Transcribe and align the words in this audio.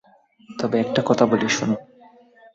তবে 0.49 0.75
একটা 0.79 1.01
কথা 1.05 1.23
বলি 1.25 1.47
শুনুন। 1.49 1.79